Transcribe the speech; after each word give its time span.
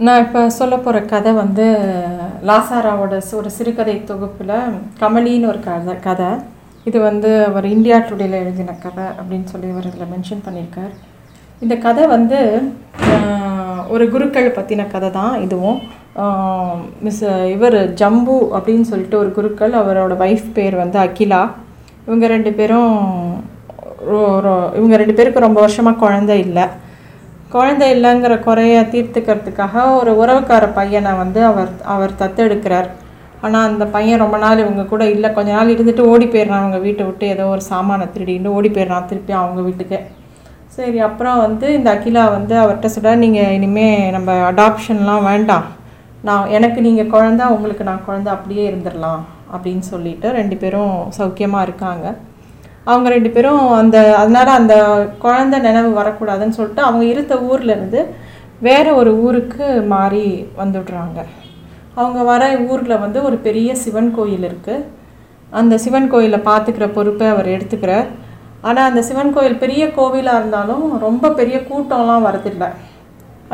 நான் 0.00 0.20
இப்போ 0.20 0.50
சொல்ல 0.50 0.76
போகிற 0.76 1.04
கதை 1.04 1.32
வந்து 1.32 1.94
லாசாராவோட 2.46 3.22
ஒரு 3.32 3.50
சிறுகதை 3.50 4.04
தொகுப்பில் 4.04 4.60
கமலின்னு 5.00 5.46
ஒரு 5.46 5.60
கதை 5.60 5.98
கதை. 5.98 6.26
இது 6.84 7.00
வந்து 7.00 7.44
அவர் 7.44 7.66
இந்தியா 7.66 7.98
டுடேல 7.98 8.30
எழுதின 8.30 8.72
கதை 8.72 9.04
அப்படின்னு 9.04 9.44
சொல்லி 9.44 9.70
அவர் 9.70 9.86
இதில் 9.86 10.06
மென்ஷன் 10.06 10.48
பண்ணியிருக்கார். 10.48 10.90
இந்த 11.60 11.76
கதை 11.76 12.06
வந்து 12.06 12.62
ஒரு 13.88 14.10
குருக்கள் 14.10 14.50
பற்றின 14.50 14.90
கதை 14.90 15.10
தான் 15.10 15.40
இதுவும். 15.40 15.78
மிஸ் 17.00 17.24
இவர் 17.24 17.92
ஜம்பு 17.92 18.48
அப்படின்னு 18.52 18.80
சொல்லிட்டு 18.80 19.18
ஒரு 19.18 19.32
குருக்கள் 19.32 19.72
அவரோட 19.72 20.14
ஒய்ஃப் 20.16 20.52
பேர் 20.52 20.76
வந்து 20.76 20.98
அகிலா. 20.98 21.50
இவங்க 22.06 22.26
ரெண்டு 22.26 22.52
பேரும் 22.52 23.08
ரொ- 24.10 24.76
இவங்க 24.76 24.96
ரெண்டு 24.96 25.14
பேருக்கு 25.14 25.40
ரொம்ப 25.40 25.60
வருஷமாக 25.60 25.96
குழந்தை 25.96 26.38
இல்லை. 26.38 26.66
குழந்தை 27.54 27.86
இல்லைங்கிற 27.94 28.34
குறைய 28.46 28.76
தீர்த்துக்கிறதுக்காக 28.92 29.84
ஒரு 30.00 30.10
உறவுக்கார 30.22 30.64
பையனை 30.78 31.12
வந்து 31.22 31.40
அவர் 31.50 31.70
அவர் 31.94 32.12
தத்தெடுக்கிறார். 32.20 32.88
ஆனால் 33.44 33.66
அந்த 33.70 33.84
பையன் 33.94 34.22
ரொம்ப 34.24 34.36
நாள் 34.44 34.62
இவங்க 34.64 34.82
கூட 34.92 35.02
இல்லை. 35.14 35.28
கொஞ்ச 35.36 35.50
நாள் 35.56 35.72
இருந்துட்டு 35.74 36.04
ஓடி 36.12 36.26
போயிடுறான். 36.26 36.62
அவங்க 36.64 36.80
வீட்டை 36.86 37.04
விட்டு 37.08 37.26
ஏதோ 37.34 37.44
ஒரு 37.54 37.62
சாமானை 37.72 38.06
திருடின்னு 38.14 38.54
ஓடி 38.58 38.70
போயிடுறான் 38.76 39.08
திருப்பி 39.10 39.34
அவங்க 39.40 39.60
வீட்டுக்கு. 39.68 39.98
சரி 40.76 40.98
அப்புறம் 41.08 41.42
வந்து 41.46 41.66
இந்த 41.78 41.88
அகிலா 41.96 42.24
வந்து 42.36 42.54
அவர்கிட்ட 42.62 42.88
சொல்ல 42.96 43.14
நீங்கள் 43.24 43.54
இனிமேல் 43.58 44.14
நம்ம 44.16 44.32
அடாப்ஷன்லாம் 44.50 45.28
வேண்டாம். 45.30 45.66
நான் 46.28 46.50
எனக்கு 46.56 46.80
நீங்கள் 46.86 47.12
குழந்த 47.14 47.42
உங்களுக்கு 47.56 47.84
நான் 47.90 48.06
குழந்த 48.08 48.28
அப்படியே 48.36 48.64
இருந்துடலாம் 48.70 49.22
அப்படின்னு 49.54 49.84
சொல்லிட்டு 49.92 50.28
ரெண்டு 50.40 50.56
பேரும் 50.62 50.96
சௌக்கியமாக 51.18 51.66
இருக்காங்க. 51.66 52.06
அவங்க 52.88 53.08
ரெண்டு 53.14 53.30
பேரும் 53.34 53.62
அந்த 53.80 53.96
அதனால் 54.20 54.58
அந்த 54.60 54.74
குழந்த 55.24 55.56
நினைவு 55.66 55.90
வரக்கூடாதுன்னு 56.00 56.56
சொல்லிட்டு 56.58 56.82
அவங்க 56.88 57.04
இருந்த 57.12 57.34
ஊர்லேருந்து 57.48 58.00
இருந்து 58.62 58.92
ஒரு 59.00 59.12
ஊருக்கு 59.26 59.66
மாறி 59.92 60.26
வந்துடுறாங்க. 60.60 61.18
அவங்க 61.94 62.20
வர 62.30 62.42
ஊரில் 62.70 63.02
வந்து 63.04 63.18
ஒரு 63.28 63.36
பெரிய 63.46 63.70
சிவன் 63.84 64.10
கோயில் 64.16 64.46
இருக்குது 64.48 64.86
அந்த 65.60 65.74
சிவன் 65.84 66.10
கோயிலை 66.12 66.38
பார்த்துக்கிற 66.50 66.86
பொறுப்பை 66.96 67.26
அவர் 67.34 67.48
எடுத்துக்கிறார். 67.54 68.08
ஆனால் 68.68 68.88
அந்த 68.90 69.00
சிவன் 69.08 69.34
கோயில் 69.36 69.62
பெரிய 69.64 69.82
கோவிலாக 69.98 70.40
இருந்தாலும் 70.40 70.84
ரொம்ப 71.06 71.30
பெரிய 71.38 71.58
கூட்டம்லாம் 71.70 72.26
வரதில்லை. 72.28 72.68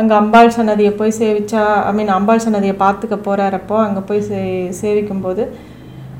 அங்கே 0.00 0.14
அம்பாள் 0.20 0.54
சன்னதியை 0.56 0.92
போய் 0.96 1.18
சேவிச்சா 1.20 1.62
ஐ 1.90 1.92
மீன் 1.98 2.10
அம்பாள் 2.16 2.42
சன்னதியை 2.44 2.74
பார்த்துக்க 2.82 3.16
போகிறாரப்போ 3.28 3.76
அங்கே 3.84 4.02
போய் 4.08 4.26
சே 4.28 4.40
சேவிக்கும்போது 4.80 5.42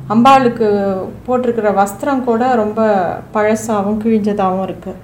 அம்பாளுக்கு 0.06 0.66
போட்டிருக்கிற 1.26 1.68
வஸ்திரம் 1.74 2.24
கூட 2.24 2.42
ரொம்ப 2.54 2.80
பழசாகவும் 3.34 4.00
கிழிஞ்சதாகவும் 4.02 4.66
இருக்குது 4.66 5.02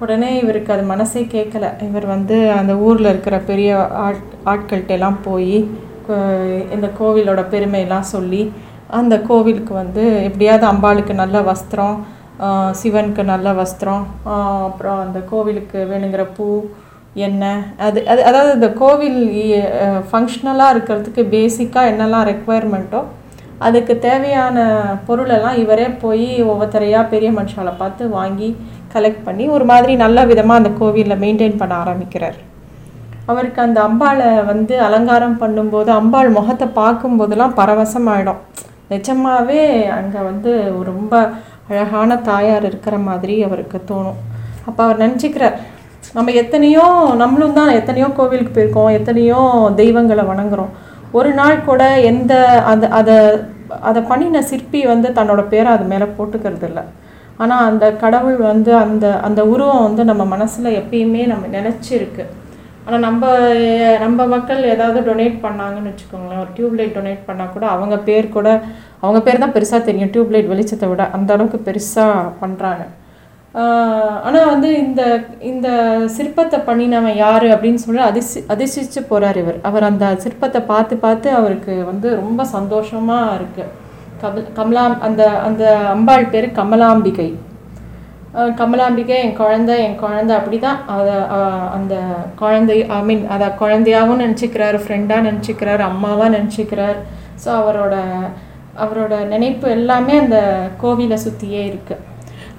உடனே 0.00 0.30
இவருக்கு 0.38 0.70
அது 0.72 0.84
மனசே 0.84 1.20
கேட்கல 1.34 1.66
இவர் 1.84 2.06
வந்து 2.06 2.36
அந்த 2.52 2.72
ஊரில் 2.78 3.10
இருக்கிற 3.10 3.36
பெரிய 3.40 3.70
ஆட் 3.98 4.24
ஆட்கள்கிட்ட 4.44 4.92
எல்லாம் 4.92 5.18
போய் 5.22 5.56
இந்த 6.74 6.88
கோவிலோட 6.98 7.42
பெருமையெல்லாம் 7.48 8.10
சொல்லி 8.10 8.42
அந்த 8.90 9.14
கோவிலுக்கு 9.20 9.72
வந்து 9.74 10.02
எப்படியாவது 10.22 10.66
அம்பாளுக்கு 10.66 11.14
நல்ல 11.14 11.38
வஸ்திரம் 11.42 11.96
சிவனுக்கு 12.72 13.22
நல்ல 13.24 13.48
வஸ்திரம் 13.52 14.04
அப்புறம் 14.64 14.98
அந்த 15.00 15.20
கோவிலுக்கு 15.30 15.78
வேணுங்கிற 15.84 16.24
பூ 16.36 16.48
எண்ணெய் 17.20 17.62
அது 17.78 18.00
அது 18.06 18.20
அதாவது 18.24 18.50
இந்த 18.54 18.68
கோவில் 18.78 19.20
ஃபங்க்ஷனலாக 20.08 20.74
இருக்கிறதுக்கு 20.74 21.22
பேசிக்காக 21.30 21.90
என்னெல்லாம் 21.92 22.28
ரெக்குவயர்மெண்ட்டோ 22.28 23.00
அதுக்கு 23.66 23.94
தேவையான 23.98 24.56
பொருளெல்லாம் 25.06 25.60
இவரே 25.62 25.86
போய் 26.02 26.26
ஒவ்வொருத்தரையாக 26.50 27.10
பெரிய 27.12 27.30
மனுஷாலை 27.38 27.72
பார்த்து 27.78 28.08
வாங்கி 28.16 28.48
கலெக்ட் 28.94 29.24
பண்ணி 29.26 29.44
ஒரு 29.54 29.64
மாதிரி 29.70 29.92
நல்ல 30.02 30.24
விதமாக 30.30 30.60
அந்த 30.60 30.70
கோவிலில் 30.80 31.20
மெயின்டைன் 31.22 31.60
பண்ண 31.60 31.74
ஆரம்பிக்கிறார். 31.82 32.36
அவருக்கு 33.30 33.60
அந்த 33.66 33.78
அம்பாளை 33.88 34.28
வந்து 34.50 34.74
அலங்காரம் 34.88 35.38
பண்ணும்போது 35.42 35.90
அம்பாள் 36.00 36.28
முகத்தை 36.36 36.66
பார்க்கும்போதெல்லாம் 36.80 37.56
பரவசமாயிடும். 37.60 38.42
நிஜமாவே 38.92 39.62
அங்கே 39.98 40.20
வந்து 40.30 40.52
ரொம்ப 40.90 41.12
அழகான 41.70 42.18
தாயார் 42.30 42.66
இருக்கிற 42.70 42.96
மாதிரி 43.08 43.36
அவருக்கு 43.46 43.78
தோணும். 43.90 44.20
அப்போ 44.68 44.80
அவர் 44.84 45.02
நினச்சிக்கிறார் 45.04 45.56
நம்ம 46.16 46.32
எத்தனையோ 46.42 46.84
நம்மளும் 47.22 47.56
தான் 47.58 47.76
எத்தனையோ 47.78 48.08
கோவிலுக்கு 48.18 48.52
போயிருக்கோம் 48.56 48.96
எத்தனையோ 48.98 49.40
தெய்வங்களை 49.80 50.24
வணங்குறோம். 50.32 50.72
ஒரு 51.12 51.30
நாள் 51.34 51.64
கூட 51.64 51.82
எந்த 52.10 52.32
அந்த 52.70 52.86
அதை 52.88 53.16
அதை 53.88 54.00
பண்ணின 54.02 54.42
சிற்பி 54.42 54.80
வந்து 54.86 55.08
தன்னோட 55.18 55.42
பேரை 55.52 55.70
அது 55.72 55.84
மேலே 55.92 56.06
போட்டுக்கிறது 56.16 56.66
இல்லை 56.68 56.84
ஆனால் 57.42 57.64
அந்த 57.70 57.84
கடவுள் 57.92 58.36
வந்து 58.50 58.72
அந்த 58.76 59.06
அந்த 59.28 59.40
உருவம் 59.46 59.86
வந்து 59.86 60.04
நம்ம 60.10 60.24
மனசில் 60.24 60.76
எப்பயுமே 60.80 61.22
நம்ம 61.32 61.46
நினச்சிருக்கு. 61.46 62.24
ஆனால் 62.86 63.00
நம்ம 63.00 63.30
நம்ம 64.04 64.26
மக்கள் 64.26 64.60
ஏதாவது 64.74 65.00
டொனேட் 65.08 65.36
பண்ணாங்கன்னு 65.44 65.90
வச்சுக்கோங்களேன் 65.92 66.42
ஒரு 66.42 66.52
டியூப்லைட் 66.56 66.94
டொனேட் 66.98 67.26
பண்ணால் 67.28 67.52
கூட 67.54 67.66
அவங்க 67.66 67.96
பேர் 68.08 68.28
கூட 68.36 68.48
அவங்க 69.00 69.20
பேர் 69.26 69.42
தான் 69.44 69.54
பெருசாக 69.56 69.82
தெரியும். 69.88 70.12
டியூப்லைட் 70.14 70.52
வெளிச்சத்தை 70.52 70.88
விட 70.88 71.04
அந்த 71.18 71.34
அளவுக்கு 71.36 71.60
பெருசாக 71.68 72.30
பண்ணுறாங்க 72.42 72.84
ஆனால் 74.26 74.50
வந்து 74.52 74.70
இந்த 74.84 75.02
இந்த 75.50 75.68
சிற்பத்தை 76.16 76.58
பண்ணினவன் 76.66 77.16
யார் 77.24 77.46
அப்படின்னு 77.54 77.80
சொல்லி 77.84 78.02
அதிர்ச்சி 78.08 78.38
அதிர்ச்சிச்சு 78.54 79.00
போகிறார் 79.10 79.38
இவர். 79.42 79.58
அவர் 79.68 79.88
அந்த 79.90 80.06
சிற்பத்தை 80.24 80.60
பார்த்து 80.72 80.94
பார்த்து 81.04 81.28
அவருக்கு 81.38 81.74
வந்து 81.90 82.08
ரொம்ப 82.22 82.44
சந்தோஷமாக 82.56 83.36
இருக்குது 83.38 83.72
கமல் 84.22 84.50
கமலாம் 84.58 84.96
அந்த 85.06 85.22
அந்த 85.46 85.62
அம்பாள் 85.94 86.30
பேர் 86.32 86.48
கமலாம்பிகை. 86.58 87.28
கமலாம்பிகை 88.60 89.18
என் 89.24 89.38
குழந்தை 89.40 89.76
என் 89.84 90.00
குழந்தை 90.02 90.32
அப்படி 90.38 90.58
தான் 90.64 90.80
அதை 90.94 91.14
அந்த 91.76 91.94
குழந்தை 92.40 92.76
ஐ 92.96 92.98
மீன் 93.08 93.22
அதை 93.36 93.48
குழந்தையாகவும் 93.62 94.22
நினச்சிக்கிறார் 94.24 94.78
ஃப்ரெண்டாக 94.84 95.26
நினச்சிக்கிறார் 95.28 95.84
அம்மாவாக 95.90 96.34
நினச்சிக்கிறார். 96.36 96.98
ஸோ 97.44 97.48
அவரோட 97.60 97.94
அவரோட 98.84 99.14
நினைப்பு 99.32 99.66
எல்லாமே 99.78 100.14
அந்த 100.24 100.40
கோவிலை 100.82 101.18
சுற்றியே 101.24 101.62
இருக்குது 101.70 102.02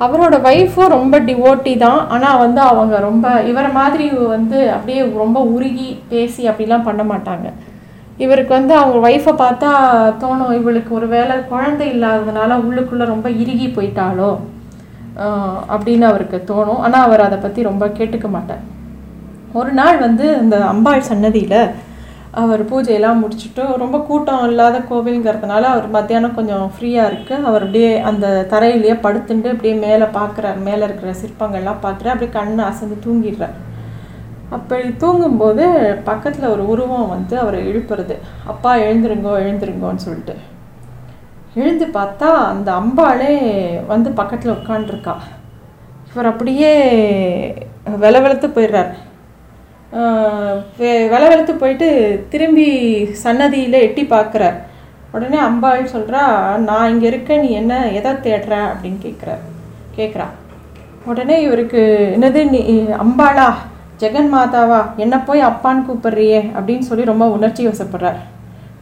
அவரோட 0.05 0.35
ஒய்ஃபும் 0.49 0.93
ரொம்ப 0.95 1.15
டிவோட்டி 1.27 1.73
தான். 1.85 2.01
ஆனால் 2.15 2.41
வந்து 2.43 2.61
அவங்க 2.71 2.95
ரொம்ப 3.07 3.27
இவரை 3.51 3.71
மாதிரி 3.79 4.05
வந்து 4.35 4.59
அப்படியே 4.75 4.99
ரொம்ப 5.23 5.39
உருகி 5.55 5.89
பேசி 6.11 6.43
அப்படிலாம் 6.51 6.87
பண்ண 6.89 7.03
மாட்டாங்க. 7.11 7.47
இவருக்கு 8.23 8.53
வந்து 8.57 8.73
அவங்க 8.81 8.97
ஒய்ஃபை 9.07 9.33
பார்த்தா 9.41 9.71
தோணும் 10.21 10.53
இவளுக்கு 10.59 10.91
ஒரு 10.99 11.07
வேளை 11.15 11.35
குழந்தை 11.51 11.87
இல்லாததுனால 11.95 12.59
உள்ளுக்குள்ளே 12.67 13.07
ரொம்ப 13.13 13.27
இறுகி 13.41 13.67
போயிட்டாளோ 13.77 14.31
அப்படின்னு 15.73 16.05
அவருக்கு 16.11 16.37
தோணும். 16.51 16.81
ஆனால் 16.85 17.05
அவர் 17.07 17.25
அதை 17.27 17.37
பற்றி 17.43 17.69
ரொம்ப 17.71 17.85
கேட்டுக்க 17.97 18.29
மாட்டார். 18.37 18.63
ஒரு 19.59 19.71
நாள் 19.79 19.97
வந்து 20.07 20.25
இந்த 20.43 20.55
அம்பாள் 20.73 21.07
சன்னதியில் 21.11 21.59
அவர் 22.41 22.61
பூஜையெல்லாம் 22.69 23.21
முடிச்சுட்டு 23.21 23.63
ரொம்ப 23.83 23.97
கூட்டம் 24.07 24.43
இல்லாத 24.49 24.77
கோவிலுங்கிறதுனால 24.89 25.63
அவர் 25.73 25.87
மத்தியானம் 25.95 26.35
கொஞ்சம் 26.39 26.65
ஃப்ரீயாக 26.73 27.09
இருக்குது 27.09 27.45
அவர் 27.49 27.63
அப்படியே 27.65 27.91
அந்த 28.09 28.25
தரையிலேயே 28.51 28.95
படுத்துட்டு 29.05 29.53
அப்படியே 29.53 29.75
மேலே 29.85 30.07
பார்க்குறாரு. 30.19 30.59
மேலே 30.67 30.81
இருக்கிற 30.87 31.13
சிற்பங்கள்லாம் 31.21 31.81
பார்க்குறாரு 31.85 32.13
அப்படியே 32.13 32.33
கண்ணு 32.37 32.61
அசந்து 32.67 32.97
தூங்கிடுறார். 33.05 33.55
அப்படி 34.57 34.85
தூங்கும்போது 35.03 35.63
பக்கத்தில் 36.09 36.51
ஒரு 36.55 36.65
உருவம் 36.73 37.09
வந்து 37.15 37.35
அவரை 37.43 37.61
எழுப்புறது 37.71 38.15
அப்பா 38.53 38.73
எழுந்துருங்கோ 38.85 39.33
எழுந்துருங்கோன்னு 39.45 40.05
சொல்லிட்டு. 40.05 40.35
எழுந்து 41.61 41.85
பார்த்தா 41.99 42.29
அந்த 42.51 42.69
அம்பாளே 42.81 43.33
வந்து 43.93 44.09
பக்கத்தில் 44.21 44.55
உட்காண்டிருக்கா 44.57 45.15
இவர் 46.11 46.31
அப்படியே 46.31 46.71
வெல 48.05 48.15
வெளுத்து 48.23 48.47
போயிடுறார். 48.49 48.91
விளவெழுத்து 51.11 51.53
போயிட்டு 51.61 51.89
திரும்பி 52.31 52.67
சன்னதியில் 53.23 53.83
எட்டி 53.85 54.03
பார்க்குறார் 54.15 54.57
உடனே 55.15 55.37
அம்பாள் 55.45 55.91
சொல்கிறா 55.93 56.23
நான் 56.69 56.89
இங்கே 56.93 57.07
இருக்கேன் 57.11 57.41
நீ 57.43 57.49
என்ன 57.61 57.73
எதை 57.99 58.11
தேடுற? 58.25 58.55
அப்படின்னு 58.71 58.99
கேட்குற 59.05 59.31
கேட்குறா 59.97 60.27
உடனே 61.11 61.35
இவருக்கு 61.45 61.81
என்னது 62.15 62.39
நீ 62.53 62.61
அம்பாளா? 63.03 63.47
ஜெகன் 64.01 64.31
மாதாவா? 64.33 64.81
என்ன 65.03 65.15
போய் 65.27 65.47
அப்பான்னு 65.49 65.85
கூப்பிடுறியே? 65.87 66.41
அப்படின்னு 66.55 66.87
சொல்லி 66.89 67.03
ரொம்ப 67.11 67.25
உணர்ச்சி 67.35 67.61
வசப்படுறார். 67.67 68.19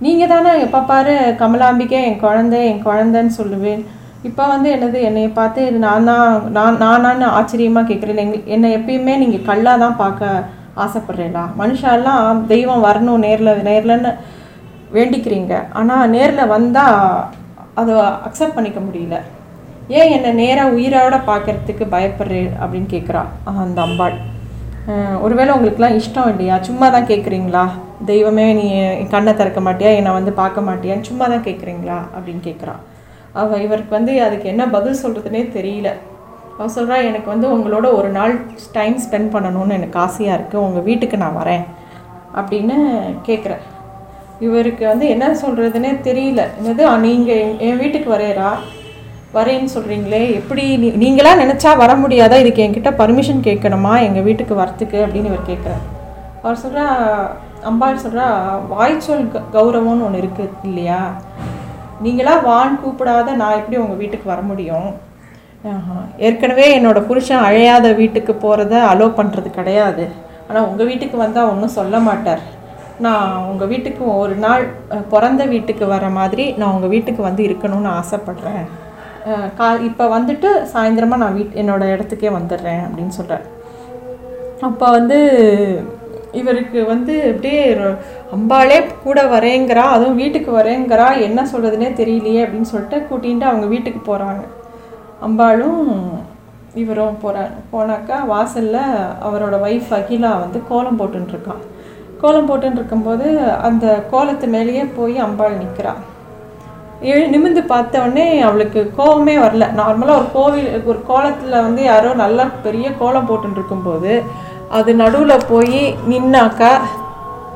நீங்கள் 0.06 0.32
தானே 0.34 0.52
எப்போ 0.66 0.80
பாரு 0.92 1.14
கமலாம்பிகை 1.42 2.00
என் 2.08 2.24
குழந்தை 2.26 2.60
என் 2.72 2.84
குழந்தைன்னு 2.88 3.34
சொல்லுவேன். 3.40 3.84
இப்போ 4.30 4.44
வந்து 4.54 4.70
என்னது 4.76 5.00
என்னை 5.10 5.24
பார்த்து 5.40 5.62
இது 5.70 5.80
நான் 5.88 6.08
தான் 6.12 6.52
நான் 6.58 6.80
நானான்னு 6.84 7.28
ஆச்சரியமாக 7.38 7.88
கேட்குறேன் 7.90 8.22
எங் 8.24 8.36
என்னை 8.56 8.70
எப்பயுமே 8.78 9.16
நீங்கள் 9.24 9.48
கல்லாக 9.50 9.84
தான் 9.84 10.00
பார்க்க 10.04 10.44
ஆசைப்படுறீங்களா 10.84 11.44
மனுஷாலாம் 11.62 12.42
தெய்வம் 12.54 12.86
வரணும் 12.88 13.24
நேரில் 13.26 13.66
நேர்லன்னு 13.70 14.12
வேண்டிக்கிறீங்க. 14.98 15.54
ஆனால் 15.80 16.12
நேரில் 16.16 16.52
வந்தால் 16.56 17.00
அதை 17.82 17.94
அக்செப்ட் 18.28 18.58
பண்ணிக்க 18.58 18.80
முடியல. 18.88 19.18
ஏன் 19.98 20.12
என்னை 20.16 20.32
நேராக 20.42 20.76
உயிரோட 20.78 21.16
பார்க்கறதுக்கு 21.30 21.86
பயப்படுறேன் 21.96 22.54
அப்படின்னு 22.62 22.90
கேட்குறா 22.96 23.24
அந்த 23.64 23.80
அம்பாள். 23.88 24.16
ஒருவேளை 25.26 25.52
உங்களுக்குலாம் 25.56 25.98
இஷ்டம் 26.00 26.32
இல்லையா? 26.32 26.56
சும்மா 26.68 26.88
தான் 26.96 27.08
கேட்குறீங்களா 27.12 27.64
தெய்வமே 28.10 28.46
நீ 28.60 28.66
என் 29.02 29.14
கண்ணை 29.14 29.34
திறக்க 29.40 29.60
மாட்டியா? 29.68 29.92
என்னை 30.00 30.12
வந்து 30.18 30.32
பார்க்க 30.42 30.68
மாட்டியான்னு 30.68 31.10
சும்மா 31.10 31.26
தான் 31.34 31.46
கேட்குறீங்களா 31.48 31.98
அப்படின்னு 32.16 32.44
கேட்குறா 32.50 32.76
அவள் 33.42 33.64
இவருக்கு 33.66 33.92
வந்து 33.98 34.14
அதுக்கு 34.26 34.48
என்ன 34.52 34.64
பதில் 34.76 35.02
சொல்கிறதுனே 35.04 35.42
தெரியல. 35.56 35.90
அவள் 36.58 36.74
சொல்கிறா 36.76 37.06
எனக்கு 37.06 37.30
வந்து 37.30 37.48
உங்களோட 37.48 37.94
ஒரு 37.94 38.10
நாள் 38.10 38.34
டைம் 38.72 39.00
ஸ்பெண்ட் 39.00 39.34
பண்ணணும்னு 39.34 39.72
எனக்கு 39.72 40.00
ஆசையாக 40.00 40.38
இருக்குது 40.38 40.56
உங்கள் 40.58 40.82
வீட்டுக்கு 40.82 41.18
நான் 41.18 41.38
வரேன் 41.38 41.64
அப்படின்னு 42.36 42.78
கேட்குற 43.26 43.54
இவருக்கு 44.40 44.88
வந்து 44.88 45.08
என்ன 45.08 45.28
சொல்கிறதுனே 45.42 45.92
தெரியல. 46.02 46.42
என்னது? 46.60 47.00
நீங்கள் 47.00 47.58
என் 47.58 47.78
வீட்டுக்கு 47.78 48.14
வரையறா 48.14 48.50
வரேன்னு 49.34 49.68
சொல்கிறீங்களே 49.76 50.34
எப்படி 50.34 50.78
நீ 50.78 50.90
நீங்களா 50.96 51.36
நினச்சா 51.36 51.78
வர 51.78 51.94
முடியாதா? 51.96 52.40
இதுக்கு 52.40 52.64
என்கிட்ட 52.64 52.92
பர்மிஷன் 52.98 53.42
கேட்கணுமா? 53.42 54.02
எங்கள் 54.02 54.24
வீட்டுக்கு 54.24 54.56
வரத்துக்கு 54.56 54.98
அப்படின்னு 55.06 55.26
இவர் 55.26 55.50
கேட்குறார் 55.50 55.84
அவர் 56.42 56.58
சொல்கிறா 56.58 56.86
அம்பாள் 57.62 57.98
சொல்கிறா 57.98 58.28
வாய்ச்சொல் 58.68 59.32
க- 59.32 59.44
கௌரவம்னு 59.54 60.06
ஒன்று 60.06 60.22
இருக்குது 60.22 60.50
இல்லையா? 60.64 61.00
நீங்களா 62.02 62.38
வான் 62.38 62.80
கூப்பிடாத 62.86 63.34
நான் 63.34 63.58
எப்படி 63.58 63.78
உங்கள் 63.78 63.98
வீட்டுக்கு 63.98 64.30
வர 64.30 64.42
முடியும்? 64.42 64.90
ஏற்கனவே 66.28 66.66
என்னோட 66.78 67.00
புருஷன் 67.10 67.46
அழையாத 67.48 67.88
வீட்டுக்கு 68.02 68.34
போகிறத 68.44 68.74
அலோ 68.92 69.08
பண்ணுறது 69.20 69.50
கிடையாது. 69.58 70.04
ஆனால் 70.48 70.68
உங்கள் 70.70 70.90
வீட்டுக்கு 70.92 71.18
வந்தால் 71.24 71.50
ஒன்றும் 71.52 71.76
சொல்ல 71.80 72.00
மாட்டார். 72.08 72.44
நான் 73.06 73.30
உங்கள் 73.52 73.70
வீட்டுக்கு 73.72 74.04
ஒரு 74.24 74.36
நாள் 74.46 74.64
பிறந்த 75.14 75.44
வீட்டுக்கு 75.54 75.86
வர 75.94 76.06
மாதிரி 76.20 76.46
நான் 76.60 76.74
உங்கள் 76.76 76.94
வீட்டுக்கு 76.96 77.22
வந்து 77.30 77.44
இருக்கணும்னு 77.50 77.92
ஆசைப்பட்றேன். 78.00 78.64
கா 79.60 79.68
இப்போ 79.90 80.06
வந்துட்டு 80.16 80.50
சாயந்தரமாக 80.72 81.22
நான் 81.24 81.36
வீட் 81.38 81.56
என்னோடய 81.62 81.94
இடத்துக்கே 81.96 82.32
வந்துடுறேன் 82.40 82.84
அப்படின்னு 82.88 83.14
சொல்கிறார் 83.20 83.46
அப்போ 84.68 84.88
வந்து 84.98 85.18
இவருக்கு 86.42 86.80
வந்து 86.92 87.14
அப்படியே 87.32 87.64
அம்பாலே 87.72 87.98
அம்பாளே 88.36 88.78
கூட 89.06 89.20
வரேங்கிறா 89.34 89.84
அதுவும் 89.96 90.20
வீட்டுக்கு 90.22 90.52
வரேங்கிறா 90.60 91.08
என்ன 91.28 91.42
சொல்கிறதுனே 91.54 91.90
தெரியலையே 92.00 92.44
அப்படின்னு 92.46 92.72
சொல்லிட்டு 92.74 93.00
கூட்டிகிட்டு 93.10 93.46
அவங்க 93.52 93.68
வீட்டுக்கு 93.74 94.02
போகிறாங்க 94.10 94.44
அம்பாளும் 95.22 95.92
இவரும் 96.74 97.18
போகிறார் 97.22 97.52
போனாக்கா 97.74 98.26
வாசலில் 98.26 98.82
அவரோட 99.24 99.60
ஒய்ஃப் 99.62 99.94
அகிலா 99.94 100.40
வந்து 100.40 100.64
கோலம் 100.70 101.00
போட்டுருக்கான் 101.00 101.64
கோலம் 102.22 102.50
போட்டுருக்கும்போது 102.50 103.38
அந்த 103.62 104.04
கோலத்து 104.12 104.48
மேலேயே 104.48 104.86
போய் 104.96 105.18
அம்பாள் 105.18 105.58
நிற்கிறாள் 105.58 105.98
எழு 107.02 107.28
நிமிர்ந்து 107.28 107.64
பார்த்த 107.64 108.00
உடனே 108.00 108.42
அவளுக்கு 108.42 108.92
கோவமே 108.98 109.40
வரல. 109.40 109.70
நார்மலாக 109.76 110.18
ஒரு 110.18 110.28
கோவில் 110.34 110.82
ஒரு 110.86 111.02
கோலத்தில் 111.08 111.62
வந்து 111.62 111.84
யாரோ 111.84 112.14
நல்லா 112.14 112.50
பெரிய 112.64 112.92
கோலம் 112.92 113.28
போட்டுன்னு 113.28 114.24
அது 114.70 114.96
நடுவில் 114.96 115.48
போய் 115.48 115.96
நின்னாக்கா 116.10 116.82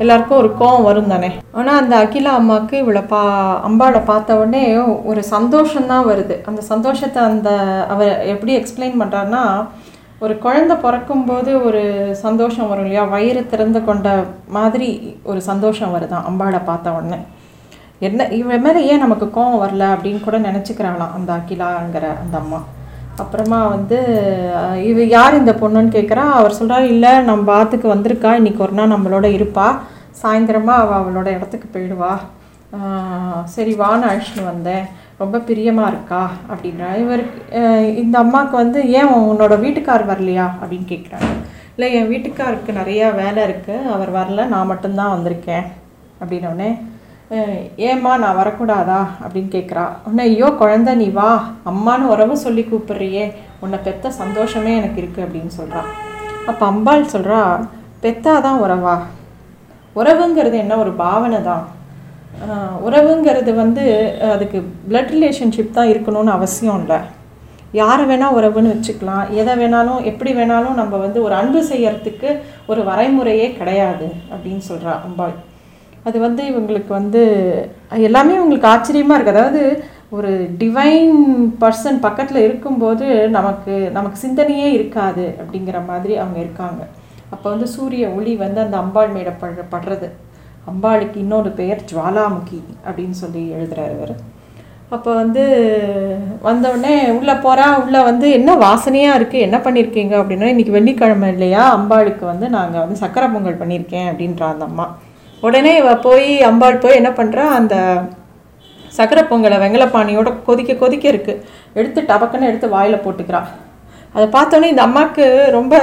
எல்லாருக்கும் 0.03 0.37
ஒரு 0.37 0.49
கோவம் 0.59 0.85
வரும் 0.87 1.11
தானே 1.13 1.29
ஆனால் 1.51 1.79
அந்த 1.81 1.95
அகிலா 2.03 2.33
அம்மாவுக்கு 2.39 2.75
இவளை 2.77 3.01
பா 3.01 3.21
அம்பாவை 3.67 4.01
பார்த்த 4.01 4.37
உடனே 4.37 4.63
ஒரு 5.11 5.23
சந்தோஷம்தான் 5.31 6.07
வருது. 6.11 6.35
அந்த 6.45 6.61
சந்தோஷத்தை 6.61 7.21
அந்த 7.23 7.49
அவர் 7.87 8.13
எப்படி 8.33 8.53
எக்ஸ்பிளைன் 8.59 8.99
பண்ணுறாருன்னா 9.01 9.43
ஒரு 10.19 10.33
குழந்தை 10.37 10.75
பிறக்கும்போது 10.75 11.51
ஒரு 11.63 11.81
சந்தோஷம் 12.21 12.69
வரும் 12.69 12.85
இல்லையா? 12.85 13.03
வயிறு 13.03 13.41
திறந்து 13.47 13.81
கொண்ட 13.83 14.07
மாதிரி 14.57 14.89
ஒரு 15.23 15.41
சந்தோஷம் 15.41 15.93
வருதான் 15.95 16.27
அம்பாவை 16.31 16.59
பார்த்த 16.59 16.91
உடனே. 16.91 17.19
என்ன 18.07 18.27
இவன் 18.39 18.61
மேலே 18.61 18.81
ஏன் 18.85 19.05
நமக்கு 19.05 19.25
கோவம் 19.35 19.61
வரல 19.63 19.85
அப்படின்னு 19.93 20.21
கூட 20.23 20.39
நினச்சிக்கிறாளாம் 20.39 21.15
அந்த 21.17 21.29
அகிலாங்கிற 21.37 22.05
அந்த 22.23 22.37
அம்மா. 22.43 22.59
அப்புறமா 23.23 23.59
வந்து 23.75 23.97
இவ 24.89 25.03
யார் 25.15 25.39
இந்த 25.41 25.53
பொண்ணுன்னு 25.61 25.95
கேட்குறா 25.97 26.23
அவர் 26.39 26.57
சொல்கிறார் 26.57 26.85
இல்லை 26.93 27.11
நம்ம 27.29 27.41
பாத்துக்கு 27.53 27.87
வந்திருக்கா. 27.93 28.31
இன்னைக்கு 28.39 28.63
ஒரு 28.65 28.75
நாள் 28.79 28.93
நம்மளோட 28.95 29.27
இருப்பா. 29.37 29.67
சாயந்தரமாக 30.21 30.83
அவள் 30.83 30.99
அவளோட 31.01 31.27
இடத்துக்கு 31.37 31.67
போயிடுவா. 31.73 32.13
சரி 33.55 33.71
வான்னு 33.81 34.07
அழைச்சிட்டு 34.09 34.43
வந்தேன். 34.51 34.83
ரொம்ப 35.21 35.37
பிரியமாக 35.47 35.91
இருக்கா? 35.93 36.23
அப்படின்றா 36.51 36.89
இவர் 37.03 37.23
இந்த 38.01 38.15
அம்மாவுக்கு 38.23 38.55
வந்து 38.63 38.79
ஏன் 38.99 39.13
உன்னோட 39.31 39.53
வீட்டுக்கார் 39.63 40.09
வரலையா? 40.11 40.45
அப்படின்னு 40.61 40.87
கேட்குறாங்க 40.93 41.31
இல்லை 41.75 41.89
என் 41.97 42.11
வீட்டுக்காருக்கு 42.13 42.71
நிறையா 42.81 43.07
வேலை 43.21 43.41
இருக்குது 43.49 43.89
அவர் 43.95 44.11
வரல. 44.19 44.45
நான் 44.53 44.69
மட்டும்தான் 44.71 45.13
வந்திருக்கேன். 45.15 45.65
அப்படின்னோடனே 46.21 46.69
ஏம்மா 47.87 48.11
நான் 48.21 48.37
வரக்கூடாதா? 48.39 48.99
அப்படின்னு 49.23 49.49
கேட்குறா 49.55 49.83
உன்னை 50.07 50.21
ஐயோ 50.29 50.47
குழந்தை 50.61 50.93
நீ 51.01 51.07
வா. 51.17 51.31
அம்மான்னு 51.71 52.11
உறவு 52.13 52.35
சொல்லி 52.43 52.63
கூப்பிட்றியே. 52.69 53.25
உன்னை 53.63 53.77
பெத்த 53.87 54.11
சந்தோஷமே 54.21 54.71
எனக்கு 54.79 55.01
இருக்குது 55.01 55.25
அப்படின்னு 55.25 55.51
சொல்கிறா 55.57 55.81
அப்போ 56.51 56.63
அம்பாள் 56.71 57.11
சொல்கிறா 57.13 57.39
பெத்தாதான் 58.03 58.61
உறவா? 58.65 58.95
உறவுங்கிறது 59.99 60.57
என்ன? 60.63 60.73
ஒரு 60.83 60.91
பாவனை 61.03 61.39
தான். 61.49 61.65
உறவுங்கிறது 62.87 63.51
வந்து 63.61 63.83
அதுக்கு 64.33 64.59
பிளட் 64.89 65.13
ரிலேஷன்ஷிப் 65.15 65.77
தான் 65.77 65.91
இருக்கணும்னு 65.93 66.35
அவசியம் 66.37 66.79
இல்லை. 66.81 66.99
யாரை 67.81 68.03
வேணால் 68.11 68.37
உறவுன்னு 68.37 68.73
வச்சுக்கலாம். 68.73 69.25
எதை 69.41 69.53
வேணாலும் 69.61 70.05
எப்படி 70.11 70.33
வேணாலும் 70.39 70.79
நம்ம 70.81 70.97
வந்து 71.05 71.21
ஒரு 71.27 71.35
அன்பு 71.41 71.61
செய்யறதுக்கு 71.71 72.31
ஒரு 72.71 72.83
வரைமுறையே 72.89 73.47
கிடையாது. 73.59 74.09
அப்படின்னு 74.33 74.63
சொல்கிறா 74.71 74.95
அம்பாள். 75.09 75.37
அது 76.07 76.17
வந்து 76.25 76.41
இவங்களுக்கு 76.51 76.91
வந்து 76.99 77.21
எல்லாமே 78.07 78.33
இவங்களுக்கு 78.39 78.71
ஆச்சரியமாக 78.73 79.17
இருக்குது 79.17 79.35
அதாவது 79.35 79.63
ஒரு 80.17 80.31
டிவைன் 80.61 81.17
பர்சன் 81.61 81.99
பக்கத்தில் 82.05 82.45
இருக்கும்போது 82.45 83.05
நமக்கு 83.37 83.73
நமக்கு 83.97 84.17
சிந்தனையே 84.23 84.69
இருக்காது 84.77 85.25
அப்படிங்கிற 85.41 85.79
மாதிரி 85.89 86.13
அவங்க 86.21 86.39
இருக்காங்க. 86.45 86.81
அப்போ 87.33 87.45
வந்து 87.53 87.67
சூரிய 87.75 88.05
ஒளி 88.17 88.33
வந்து 88.45 88.59
அந்த 88.63 88.75
அம்பாள் 88.83 89.13
மேட 89.15 89.31
படுற 89.41 89.63
படுறது. 89.73 90.07
அம்பாளுக்கு 90.71 91.17
இன்னொரு 91.23 91.49
பெயர் 91.59 91.87
ஜுவாலாமுகி 91.91 92.61
அப்படின்னு 92.87 93.15
சொல்லி 93.23 93.43
எழுதுகிறார் 93.57 93.93
அவர் 93.97 94.15
அப்போ 94.95 95.11
வந்து 95.21 95.43
வந்தவுடனே 96.47 96.93
உள்ளே 97.17 97.35
போகிறா 97.43 97.65
உள்ளே 97.83 97.99
வந்து 98.09 98.27
என்ன 98.37 98.55
வாசனையாக 98.63 99.17
இருக்குது 99.19 99.45
என்ன 99.47 99.57
பண்ணியிருக்கீங்க 99.65 100.15
அப்படின்னா 100.21 100.49
இன்றைக்கி 100.53 100.73
வெள்ளிக்கிழமை 100.77 101.29
இல்லையா 101.35 101.63
அம்பாளுக்கு 101.75 102.25
வந்து 102.31 102.49
நாங்கள் 102.57 102.83
வந்து 102.83 103.01
சக்கரை 103.03 103.27
பொங்கல் 103.33 103.61
பண்ணியிருக்கேன் 103.61 104.09
அப்படின்றா 104.11 104.47
அந்த 104.53 104.65
அம்மா. 104.69 104.87
உடனே 105.43 105.73
இவ 105.81 105.89
போய் 106.07 106.29
அம்பாள் 106.49 106.83
போய் 106.83 106.99
என்ன 106.99 107.11
பண்ணுறா 107.19 107.43
அந்த 107.59 107.75
சக்கரை 108.97 109.23
பொங்கலை 109.29 109.57
வெங்கலப்பாணியோட 109.63 110.29
கொதிக்க 110.47 110.71
கொதிக்க 110.75 111.05
இருக்குது 111.13 111.41
எடுத்து 111.79 111.99
டபக்குன்னு 112.11 112.49
எடுத்து 112.49 112.67
வாயில் 112.75 113.03
போட்டுக்கிறா. 113.03 113.41
அதை 114.15 114.25
பார்த்தோன்னே 114.35 114.71
இந்த 114.73 114.83
அம்மாவுக்கு 114.87 115.25
ரொம்ப 115.57 115.73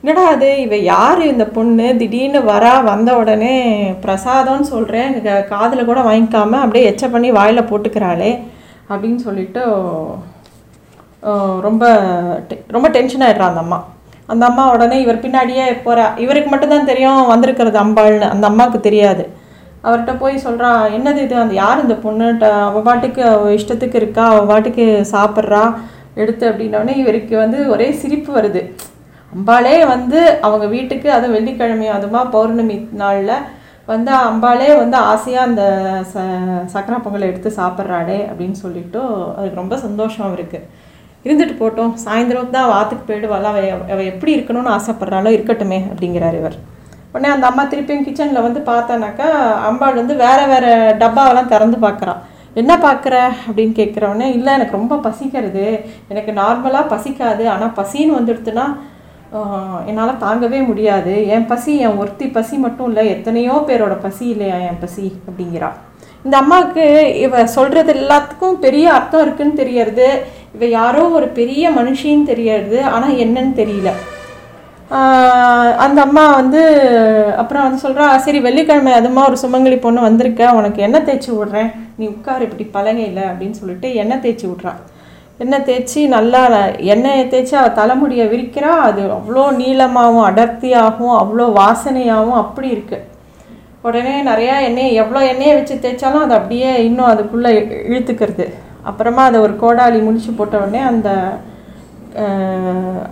என்னடா 0.00 0.24
அது 0.32 0.48
இவ 0.64 0.76
யார் 0.92 1.20
இந்த 1.32 1.44
பொண்ணு? 1.56 1.86
திடீர்னு 2.00 2.40
வரா 2.50 2.72
வந்த 2.90 3.10
உடனே 3.20 3.54
பிரசாதம்னு 4.04 4.66
சொல்கிறேன் 4.74 5.12
காதில் 5.52 5.88
கூட 5.90 6.00
வாங்கிக்காம 6.08 6.60
அப்படியே 6.64 6.88
எச்ச 6.90 7.04
பண்ணி 7.14 7.30
வாயில் 7.38 7.68
போட்டுக்கிறாளே 7.70 8.30
அப்படின்னு 8.90 9.20
சொல்லிட்டு 9.28 9.62
ரொம்ப 11.66 11.84
ரொம்ப 12.74 12.88
டென்ஷன் 12.96 13.24
ஆயிடுறா 13.26 13.48
அந்த 13.50 13.62
அம்மா. 13.64 13.78
அந்த 14.28 14.42
அம்மா 14.50 14.64
உடனே 14.74 14.96
இவர் 15.04 15.22
பின்னாடியே 15.24 15.64
போகிறா 15.86 16.06
இவருக்கு 16.24 16.50
மட்டும்தான் 16.52 16.88
தெரியும் 16.90 17.20
வந்திருக்கிறது 17.32 17.78
அம்பாள்னு. 17.84 18.28
அந்த 18.34 18.44
அம்மாவுக்கு 18.50 18.80
தெரியாது. 18.88 19.24
அவர்கிட்ட 19.84 20.12
போய் 20.22 20.44
சொல்கிறா 20.46 20.70
என்னது 20.96 21.20
இது? 21.26 21.34
அந்த 21.42 21.54
யார் 21.62 21.82
இந்த 21.84 21.96
பொண்ணுகிட்ட 22.04 22.46
அவள் 22.68 22.86
பாட்டுக்கு 22.88 23.22
அவள் 23.34 23.56
இஷ்டத்துக்கு 23.58 24.00
இருக்கா? 24.02 24.24
அவள் 24.32 24.50
பாட்டுக்கு 24.52 24.86
சாப்பிட்றா? 25.14 25.62
எடுத்து 26.22 26.44
அப்படின்னோடனே 26.50 26.94
இவருக்கு 27.02 27.34
வந்து 27.44 27.58
ஒரே 27.74 27.88
சிரிப்பு 28.02 28.30
வருது. 28.38 28.62
அம்பாளே 29.32 29.76
வந்து 29.94 30.18
அவங்க 30.46 30.66
வீட்டுக்கு 30.74 31.08
அதுவும் 31.12 31.36
வெள்ளிக்கிழமை 31.36 31.88
அதுமா 31.96 32.20
பௌர்ணமி 32.34 32.76
நாளில் 33.02 33.32
வந்து 33.88 34.12
அம்பாளே 34.28 34.68
வந்து 34.82 34.96
ஆசையாக 35.10 35.48
அந்த 35.48 35.62
ச 36.12 36.22
சக்கரை 36.74 36.98
பொங்கலை 37.02 37.26
எடுத்து 37.30 37.50
சாப்பிட்றாளே 37.58 38.18
அப்படின்னு 38.30 38.56
சொல்லிட்டு 38.64 39.00
அதுக்கு 39.36 39.60
ரொம்ப 39.62 39.76
சந்தோஷம் 39.86 40.34
இருக்குது 40.36 40.66
இருந்துட்டு 41.26 41.54
போட்டோம். 41.60 41.92
சாயந்தரம் 42.04 42.54
தான் 42.56 42.72
வாத்துக்கு 42.74 43.04
போயிடுவாள் 43.10 43.50
அவள் 43.50 43.68
அவள் 43.92 44.10
எப்படி 44.12 44.34
இருக்கணும்னு 44.36 44.74
ஆசைப்பட்றாளோ 44.76 45.32
இருக்கட்டுமே 45.36 45.80
அப்படிங்கிறார் 45.90 46.38
இவர். 46.40 46.56
உடனே 47.12 47.28
அந்த 47.34 47.46
அம்மா 47.50 47.62
திருப்பியும் 47.72 48.06
கிச்சனில் 48.06 48.46
வந்து 48.46 48.60
பார்த்தானாக்கா 48.70 49.28
அம்பாள் 49.68 50.00
வந்து 50.00 50.16
வேற 50.24 50.40
வேற 50.52 50.66
டப்பாவெல்லாம் 51.02 51.52
திறந்து 51.52 51.78
பார்க்குறா. 51.86 52.14
என்ன 52.60 52.72
பார்க்குற? 52.84 53.14
அப்படின்னு 53.46 53.74
கேட்குறவொடனே 53.78 54.28
இல்லை 54.36 54.50
எனக்கு 54.58 54.78
ரொம்ப 54.78 54.94
பசிக்கிறது. 55.06 55.64
எனக்கு 56.12 56.32
நார்மலாக 56.42 56.90
பசிக்காது. 56.92 57.44
ஆனால் 57.54 57.74
பசின்னு 57.80 58.18
வந்துடுத்துன்னா 58.18 58.66
என்னால் 59.90 60.20
தாங்கவே 60.24 60.58
முடியாது. 60.68 61.14
என் 61.34 61.48
பசி 61.50 61.72
என் 61.86 61.98
ஒருத்தி 62.02 62.26
பசி 62.36 62.56
மட்டும் 62.64 62.88
இல்லை. 62.90 63.04
எத்தனையோ 63.14 63.54
பேரோட 63.68 63.94
பசி 64.04 64.24
இல்லையா 64.34 64.58
என் 64.68 64.80
பசி? 64.84 65.06
அப்படிங்கிறா. 65.28 65.70
இந்த 66.24 66.36
அம்மாவுக்கு 66.42 66.84
இவ 67.24 67.42
சொல்கிறது 67.56 67.92
எல்லாத்துக்கும் 68.02 68.56
பெரிய 68.64 68.86
அர்த்தம் 68.98 69.24
இருக்குன்னு 69.24 69.60
தெரியறது. 69.62 70.08
இவ 70.56 70.66
யாரோ 70.80 71.02
ஒரு 71.18 71.26
பெரிய 71.38 71.70
மனுஷின்னு 71.78 72.30
தெரியறது 72.32 72.78
ஆனால் 72.96 73.18
என்னன்னு 73.24 73.54
தெரியல. 73.62 73.90
அந்த 75.84 75.98
அம்மா 76.06 76.24
வந்து 76.40 76.60
அப்புறம் 77.40 77.64
வந்து 77.66 77.82
சொல்கிறா 77.84 78.04
சரி 78.24 78.40
வெள்ளிக்கிழமை 78.44 78.92
அதுமா 78.98 79.22
ஒரு 79.30 79.38
சுமங்கலி 79.42 79.78
பொண்ணு 79.84 80.00
வந்திருக்க 80.06 80.50
உனக்கு 80.58 80.84
எண்ணெய் 80.86 81.06
தேய்ச்சி 81.08 81.30
விட்றேன். 81.38 81.70
நீ 81.98 82.04
உட்கார் 82.12 82.44
இப்படி 82.46 82.64
பழகையில் 82.76 83.22
அப்படின்னு 83.30 83.58
சொல்லிட்டு 83.60 83.88
எண்ணெய் 84.02 84.22
தேய்ச்சி 84.24 84.46
விட்றா. 84.50 84.72
எண்ணெய் 85.44 85.64
தேய்ச்சி 85.68 86.00
நல்லா 86.16 86.42
எண்ணெயை 86.94 87.24
தேய்ச்சி 87.32 87.54
அவள் 87.60 87.76
தலைமுடியை 87.80 88.26
விரிக்கிறா. 88.34 88.72
அது 88.88 89.02
அவ்வளோ 89.18 89.44
நீளமாகவும் 89.60 90.26
அடர்த்தியாகவும் 90.30 91.16
அவ்வளோ 91.22 91.48
வாசனையாகவும் 91.60 92.40
அப்படி 92.44 92.70
இருக்குது 92.76 93.04
உடனே 93.88 94.14
நிறையா 94.30 94.54
எண்ணெய் 94.68 94.96
எவ்வளோ 95.02 95.20
எண்ணெயை 95.32 95.56
வச்சு 95.56 95.74
தேய்ச்சாலும் 95.82 96.24
அது 96.26 96.34
அப்படியே 96.38 96.70
இன்னும் 96.86 97.10
அதுக்குள்ளே 97.10 97.50
இழுத்துக்கிறது. 97.90 98.46
அப்புறமா 98.90 99.22
அதை 99.28 99.38
ஒரு 99.46 99.54
கோடாலி 99.62 99.98
முடிச்சு 100.06 100.32
போட்ட 100.32 100.56
உடனே 100.58 100.80
அந்த 100.92 101.10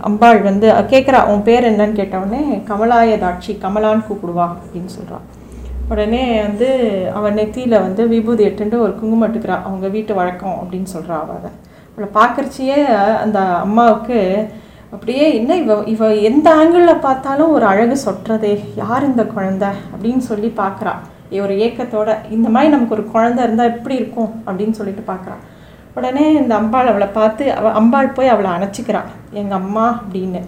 அம்பாள் 0.07 0.39
வந்து 0.41 0.67
கேட்குறா 0.91 1.19
உன் 1.31 1.43
பேர் 1.47 1.69
என்னன்னு? 1.71 1.99
கேட்டவுடனே 1.99 2.43
கமலாயதாட்சி 2.69 3.51
கமலான்னு 3.63 4.07
கூப்பிடுவா 4.09 4.45
அப்படின்னு 4.53 4.91
சொல்கிறான் 4.97 5.25
உடனே 5.89 6.23
வந்து 6.41 6.67
அவன் 7.13 7.35
நெத்தியில் 7.37 7.81
வந்து 7.87 8.03
விபூதி 8.07 8.43
எட்டுண்டு 8.49 8.77
ஒரு 8.85 8.93
குங்குமம் 8.99 9.27
இட்டுக்கிறா 9.27 9.55
அவங்க 9.67 9.87
வீட்டு 9.95 10.13
வழக்கம் 10.19 10.55
அப்படின்னு 10.61 10.89
சொல்கிறா 10.95 11.15
அவள் 11.23 11.37
அதை. 11.39 11.51
அவளை 11.91 12.07
பார்க்குறச்சியே 12.19 12.79
அந்த 13.23 13.39
அம்மாவுக்கு 13.65 14.19
அப்படியே 14.93 15.25
என்ன 15.35 15.57
இவ 15.63 15.75
இவ 15.93 16.09
எந்த 16.29 16.47
ஆங்கிளில் 16.59 17.03
பார்த்தாலும் 17.05 17.53
ஒரு 17.57 17.65
அழகு 17.65 17.95
சொட்டுறதே 18.05 18.53
யார் 18.75 19.09
இந்த 19.09 19.23
குழந்தை? 19.35 19.69
அப்படின்னு 19.93 20.23
சொல்லி 20.29 20.49
பார்க்குறா. 20.61 20.93
ஒரு 21.45 21.53
ஏக்கத்தோட 21.65 22.09
இந்த 22.35 22.47
மாதிரி 22.49 22.71
நமக்கு 22.73 22.95
ஒரு 22.97 23.05
குழந்தை 23.13 23.43
இருந்தால் 23.43 23.71
எப்படி 23.73 23.95
இருக்கும்? 24.01 24.31
அப்படின்னு 24.47 24.77
சொல்லிட்டு 24.79 25.03
பார்க்குறா. 25.11 25.37
உடனே 25.97 26.25
இந்த 26.41 26.53
அம்பாள் 26.61 26.91
அவளை 26.91 27.07
பார்த்து 27.17 27.43
அவ 27.57 27.71
அம்பாள் 27.79 28.15
போய் 28.17 28.33
அவளை 28.33 28.49
அணைச்சிக்கிறான் 28.55 29.09
எங்கள் 29.39 29.59
அம்மா 29.61 29.85
அப்படின்னு. 30.01 30.41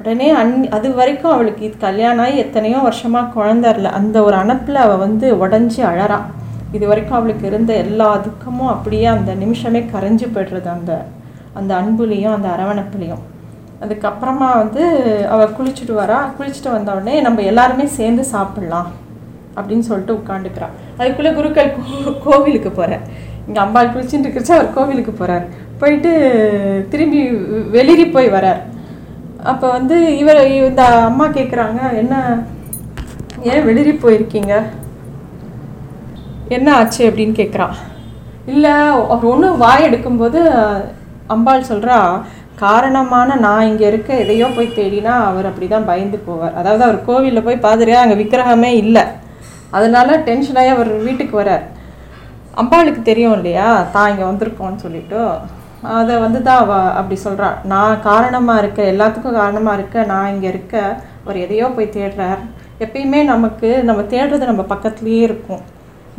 உடனே 0.00 0.28
அன் 0.40 0.54
அது 0.76 0.88
வரைக்கும் 1.00 1.34
அவளுக்கு 1.34 1.62
இது 1.68 1.76
கல்யாணம் 1.84 2.22
ஆகி 2.24 2.36
எத்தனையோ 2.44 2.78
வருஷமாக 2.86 3.32
குழந்தை 3.36 3.68
இல்லை. 3.76 3.90
அந்த 3.98 4.16
ஒரு 4.26 4.36
அணைப்பில் 4.42 4.80
அவள் 4.84 5.02
வந்து 5.06 5.26
உடஞ்சி 5.44 5.82
அழறா. 5.90 6.18
இது 6.76 6.84
வரைக்கும் 6.90 7.18
அவளுக்கு 7.18 7.44
இருந்த 7.50 7.72
எல்லா 7.84 8.08
துக்கமும் 8.26 8.72
அப்படியே 8.74 9.06
அந்த 9.16 9.30
நிமிஷமே 9.42 9.82
கரைஞ்சு 9.92 10.28
போய்டுறது. 10.34 10.68
அந்த 10.76 10.92
அந்த 11.58 11.72
அன்புலேயும் 11.80 12.34
அந்த 12.36 12.48
அரவணைப்புலேயும். 12.54 13.22
அதுக்கப்புறமா 13.84 14.48
வந்து 14.62 14.82
அவள் 15.34 15.56
குளிச்சுட்டு 15.58 15.94
வரா. 16.02 16.18
குளிச்சுட்டு 16.38 16.70
வந்த 16.76 16.90
உடனே 16.96 17.14
நம்ம 17.26 17.42
எல்லாருமே 17.50 17.86
சேர்ந்து 17.98 18.24
சாப்பிட்லாம் 18.34 18.90
அப்படின்னு 19.58 19.84
சொல்லிட்டு 19.88 20.18
உட்காந்துக்கிறான் 20.20 20.74
அதுக்குள்ளே 20.98 21.32
குருக்கள் 21.38 21.74
கோ 21.76 22.12
கோவிலுக்கு 22.24 22.70
போகிறேன் 22.70 23.04
இங்கே 23.46 23.60
அம்பாள் 23.64 23.92
குளிச்சுட்டு 23.94 24.26
இருக்கிறச்சு 24.26 24.56
அவர் 24.56 24.74
கோவிலுக்கு 24.76 25.12
போகிறார் 25.20 25.46
போயிட்டு 25.80 26.12
திரும்பி 26.92 27.20
வெளிரி 27.76 28.04
போய் 28.14 28.34
வரார். 28.36 28.60
அப்போ 29.50 29.66
வந்து 29.76 29.96
இவர் 30.20 30.40
இந்த 30.68 30.82
அம்மா 31.08 31.26
கேட்குறாங்க 31.38 31.80
என்ன 32.02 32.14
ஏன் 33.52 33.66
வெளிரி 33.68 33.92
போயிருக்கீங்க? 34.04 34.54
என்ன 36.56 36.68
ஆச்சு? 36.78 37.02
அப்படின்னு 37.08 37.34
கேட்குறான் 37.40 37.74
இல்லை 38.52 38.72
அவர் 39.14 39.28
ஒன்று 39.32 39.50
வாய் 39.64 39.86
எடுக்கும்போது 39.88 40.40
அம்பாள் 41.34 41.68
சொல்கிறா 41.70 41.98
காரணமான 42.62 43.36
நான் 43.44 43.68
இங்கே 43.68 43.86
இருக்க 43.90 44.10
எதையோ 44.22 44.48
போய் 44.56 44.74
தேடினா 44.78 45.14
அவர் 45.28 45.48
அப்படி 45.50 45.66
தான் 45.68 45.88
பயந்து 45.90 46.18
போவார். 46.26 46.58
அதாவது 46.60 46.82
அவர் 46.86 46.98
கோவிலில் 47.08 47.46
போய் 47.46 47.64
பார்த்துட்டு 47.64 48.02
அங்கே 48.02 48.18
விக்கிரகமே 48.20 48.70
இல்லை. 48.82 49.04
அதனால 49.76 50.18
டென்ஷனாகி 50.28 50.70
அவர் 50.74 50.90
வீட்டுக்கு 51.06 51.34
வரார். 51.42 51.64
அம்பாளுக்கு 52.60 53.02
தெரியும் 53.10 53.36
இல்லையா? 53.38 53.68
தான் 53.94 54.10
இங்கே 54.12 54.24
வந்திருக்கோன்னு 54.30 54.84
சொல்லிட்டு. 54.84 55.20
அதை 56.00 56.14
வந்து 56.24 56.40
தான் 56.48 56.60
அவ 56.64 56.74
அப்படி 56.98 57.16
சொல்கிறாள் 57.24 57.56
நான் 57.72 58.02
காரணமாக 58.08 58.60
இருக்க 58.62 58.80
எல்லாத்துக்கும் 58.92 59.38
காரணமாக 59.40 59.78
இருக்க 59.78 60.04
நான் 60.12 60.30
இங்கே 60.34 60.48
இருக்க 60.52 60.76
அவர் 61.24 61.42
எதையோ 61.44 61.66
போய் 61.76 61.94
தேடுறார். 61.96 62.42
எப்பயுமே 62.84 63.20
நமக்கு 63.32 63.68
நம்ம 63.88 64.04
தேடுறது 64.14 64.50
நம்ம 64.52 64.62
பக்கத்துலேயே 64.72 65.20
இருக்கும். 65.28 65.62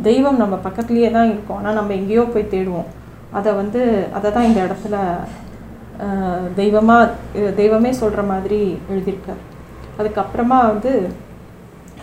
தெய்வம் 0.08 0.40
நம்ம 0.42 0.54
பக்கத்துலேயே 0.66 1.10
தான் 1.16 1.30
இருக்கும். 1.32 1.58
ஆனால் 1.60 1.78
நம்ம 1.80 1.92
எங்கேயோ 2.00 2.24
போய் 2.34 2.52
தேடுவோம். 2.54 2.88
அதை 3.38 3.50
வந்து 3.60 3.82
அதை 4.16 4.28
தான் 4.36 4.48
இந்த 4.50 4.60
இடத்துல 4.66 4.96
தெய்வமாக 6.60 7.52
தெய்வமே 7.60 7.90
சொல்கிற 8.00 8.22
மாதிரி 8.32 8.60
எழுதியிருக்கார். 8.92 9.42
அதுக்கப்புறமா 10.00 10.58
வந்து 10.72 10.92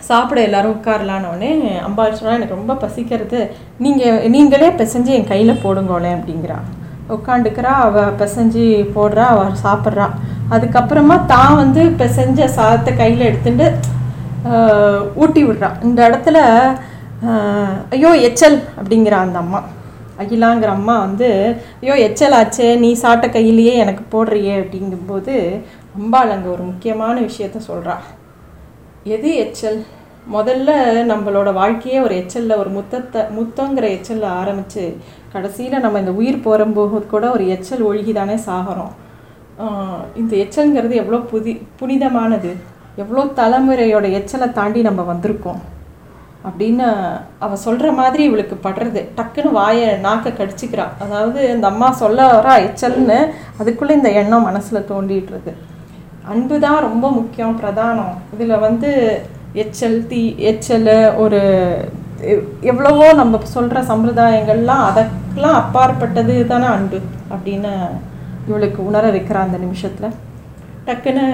சாப்பிட 0.08 0.38
எல்லாரும் 0.48 0.74
உட்காரலான்னொடனே 0.76 1.50
அம்பாள் 1.86 2.16
சொன்னால் 2.18 2.38
எனக்கு 2.38 2.58
ரொம்ப 2.58 2.74
பசிக்கிறது. 2.84 3.40
நீங்கள் 3.84 4.22
நீங்களே 4.34 4.68
பிசைஞ்சு 4.80 5.12
என் 5.18 5.30
கையில் 5.32 5.62
போடுங்களே 5.64 6.10
அப்படிங்கிறா. 6.16 6.58
உட்காந்துக்கிறா 7.16 7.72
அவள் 7.86 8.16
பிசைஞ்சு 8.20 8.64
போடுறா 8.96 9.26
அவள் 9.34 9.62
சாப்பிட்றா. 9.66 10.06
அதுக்கப்புறமா 10.54 11.16
தான் 11.34 11.54
வந்து 11.62 11.82
பிசைஞ்ச 12.00 12.48
சாதத்தை 12.58 12.92
கையில் 13.02 13.28
எடுத்துட்டு 13.30 13.68
ஊட்டி 15.22 15.42
விடுறான் 15.44 15.78
இந்த 15.88 16.00
இடத்துல 16.08 16.38
ஐயோ 17.96 18.10
எச்சல் 18.28 18.58
அப்படிங்கிற 18.78 19.14
அந்த 19.24 19.38
அம்மா. 19.44 19.60
அகிலாங்கிற 20.22 20.70
அம்மா 20.78 20.94
வந்து 21.06 21.28
ஐயோ 21.82 21.94
எச்சல் 22.06 22.36
ஆச்சே 22.40 22.66
நீ 22.82 22.90
சாப்பிட்ட 23.04 23.28
கையிலேயே 23.36 23.72
எனக்கு 23.84 24.02
போடுறியே 24.12 24.54
அப்படிங்கும்போது 24.62 25.34
அம்பாள் 25.98 26.34
அங்கே 26.34 26.48
ஒரு 26.56 26.64
முக்கியமான 26.68 27.16
விஷயத்த 27.28 27.58
சொல்கிறா 27.70 27.94
எது 29.06 29.34
எச்சல்? 29.34 29.80
முதல்ல 30.32 30.70
நம்மளோட 31.06 31.52
வாழ்க்கையே 31.52 32.00
ஒரு 32.00 32.14
எச்சலில் 32.14 32.56
ஒரு 32.56 32.70
முத்தத்தை 32.70 33.20
முத்தங்கிற 33.30 33.90
எச்சலில் 33.90 34.24
ஆரம்பித்து 34.24 34.96
கடைசியில் 35.32 35.80
நம்ம 35.80 35.98
இந்த 35.98 36.10
உயிர் 36.12 36.42
போகும்போது 36.42 37.06
கூட 37.06 37.30
ஒரு 37.30 37.48
எச்சல் 37.48 37.82
ஒழுகி 37.82 38.12
தானே 38.12 38.34
சாகிறோம் 38.46 38.92
இந்த 40.14 40.36
எச்சல்ங்கிறது 40.36 40.94
எவ்வளோ 40.94 41.18
புதி 41.18 41.62
புனிதமானது 41.76 42.52
எவ்வளோ 42.96 43.24
தலைமுறையோட 43.36 44.12
எச்சலை 44.12 44.52
தாண்டி 44.52 44.82
நம்ம 44.82 45.02
வந்திருக்கோம் 45.02 45.60
அப்படின்னு 46.44 46.86
அவள் 47.38 47.56
சொல்கிற 47.56 47.92
மாதிரி 47.92 48.24
இவளுக்கு 48.24 48.56
படுறது. 48.64 49.02
டக்குன்னு 49.16 49.50
வாயை 49.50 49.98
நாக்கை 50.00 50.32
கடிச்சிக்கிறாள் 50.32 50.92
அதாவது 50.98 51.50
இந்த 51.50 51.66
அம்மா 51.66 51.90
சொல்ல 51.92 52.26
வரா 52.32 52.54
எச்சல்னு 52.64 53.20
அதுக்குள்ளே 53.58 53.94
இந்த 53.94 54.10
எண்ணம் 54.12 54.42
மனசில் 54.42 54.88
தோண்டிட்டுருக்கு 54.88 55.54
அன்பு 56.32 56.56
தான் 56.64 56.84
ரொம்ப 56.86 57.06
முக்கியம் 57.18 57.58
பிரதானம். 57.60 58.14
இதில் 58.34 58.62
வந்து 58.66 58.90
எச்சல் 59.62 59.98
தீ 60.10 60.22
எச்சல் 60.50 60.92
ஒரு 61.22 61.40
எவ்வளவோ 62.70 63.06
நம்ம 63.20 63.40
சொல்கிற 63.56 63.78
சம்பிரதாயங்கள்லாம் 63.90 64.84
அதற்கெல்லாம் 64.90 65.58
அப்பாற்பட்டது 65.62 66.34
தானே 66.52 66.68
அன்பு 66.76 66.98
அப்படின்னு 67.32 67.72
இவளுக்கு 68.48 68.80
உணர 68.90 69.04
வைக்கிறா 69.16 69.42
அந்த 69.46 69.58
நிமிஷத்தில். 69.64 70.16
டக்குன்னு 70.86 71.26